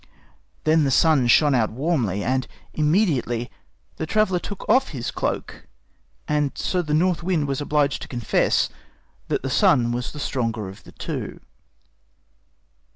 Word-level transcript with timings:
Then 0.63 0.83
the 0.83 0.89
Sun 0.89 1.27
shined 1.27 1.55
out 1.55 1.69
warmly, 1.69 2.23
and 2.23 2.47
immediately 2.73 3.51
the 3.97 4.07
traveler 4.07 4.39
took 4.39 4.67
off 4.67 4.89
his 4.89 5.11
cloak. 5.11 5.67
And 6.27 6.53
so 6.57 6.81
the 6.81 6.95
North 6.95 7.21
Wind 7.21 7.47
was 7.47 7.61
obliged 7.61 8.01
to 8.01 8.07
confess 8.07 8.69
that 9.27 9.43
the 9.43 9.49
Sun 9.51 9.91
was 9.91 10.11
the 10.11 10.19
stronger 10.19 10.67
of 10.67 10.85
the 10.85 10.91
two. 10.91 11.39